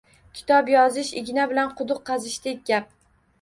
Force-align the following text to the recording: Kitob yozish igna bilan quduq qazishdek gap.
Kitob 0.37 0.71
yozish 0.71 1.11
igna 1.21 1.45
bilan 1.51 1.69
quduq 1.83 2.01
qazishdek 2.09 2.65
gap. 2.73 2.91